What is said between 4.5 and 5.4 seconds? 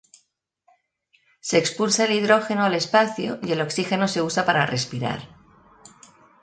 respirar.